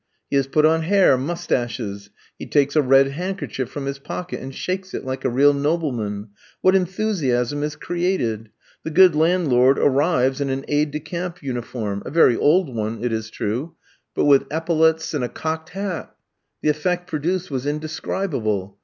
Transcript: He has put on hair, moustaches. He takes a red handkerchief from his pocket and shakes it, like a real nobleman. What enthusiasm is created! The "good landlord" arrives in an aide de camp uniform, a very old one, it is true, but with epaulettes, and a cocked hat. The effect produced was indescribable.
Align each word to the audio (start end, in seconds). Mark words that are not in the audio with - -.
He 0.31 0.35
has 0.35 0.47
put 0.47 0.65
on 0.65 0.81
hair, 0.81 1.15
moustaches. 1.15 2.09
He 2.39 2.47
takes 2.47 2.75
a 2.75 2.81
red 2.81 3.09
handkerchief 3.09 3.69
from 3.69 3.85
his 3.85 3.99
pocket 3.99 4.41
and 4.41 4.51
shakes 4.51 4.95
it, 4.95 5.05
like 5.05 5.23
a 5.23 5.29
real 5.29 5.53
nobleman. 5.53 6.29
What 6.61 6.73
enthusiasm 6.73 7.61
is 7.61 7.75
created! 7.75 8.49
The 8.81 8.89
"good 8.89 9.13
landlord" 9.15 9.77
arrives 9.77 10.41
in 10.41 10.49
an 10.49 10.65
aide 10.67 10.89
de 10.89 10.99
camp 11.01 11.43
uniform, 11.43 12.01
a 12.03 12.09
very 12.09 12.35
old 12.35 12.73
one, 12.75 13.03
it 13.03 13.13
is 13.13 13.29
true, 13.29 13.75
but 14.15 14.25
with 14.25 14.47
epaulettes, 14.49 15.13
and 15.13 15.23
a 15.23 15.29
cocked 15.29 15.69
hat. 15.69 16.15
The 16.63 16.69
effect 16.69 17.05
produced 17.05 17.51
was 17.51 17.67
indescribable. 17.67 18.79